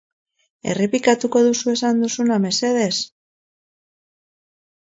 [0.73, 2.91] Errepikatuko duzu esan duzuna, mesedez?